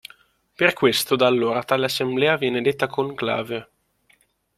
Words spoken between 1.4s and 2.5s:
tale assemblea